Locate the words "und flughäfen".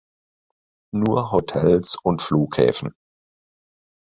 1.95-2.95